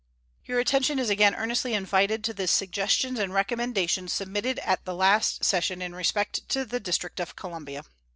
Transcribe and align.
Your 0.45 0.59
attention 0.59 0.97
is 0.97 1.11
again 1.11 1.35
earnestly 1.35 1.75
invited 1.75 2.23
to 2.23 2.33
the 2.33 2.47
suggestions 2.47 3.19
and 3.19 3.31
recommendations 3.35 4.11
submitted 4.11 4.57
at 4.65 4.83
the 4.83 4.95
last 4.95 5.43
session 5.45 5.79
in 5.79 5.93
respect 5.93 6.49
to 6.49 6.65
the 6.65 6.79
District 6.79 7.19
of 7.19 7.35
Columbia. 7.35 7.83